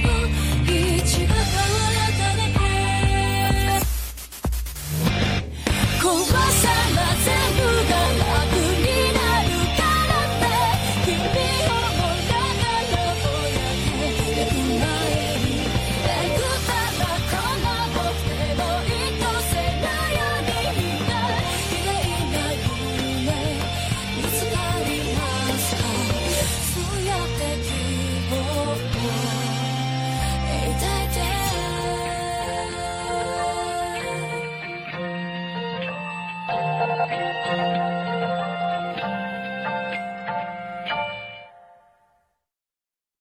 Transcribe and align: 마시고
마시고 0.00 0.21